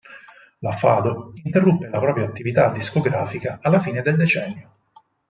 [0.61, 4.75] La Fado interruppe la propria attività discografica alla fine del decennio.